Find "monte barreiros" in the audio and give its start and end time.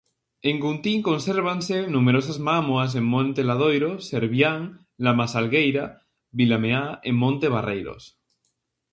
7.21-8.03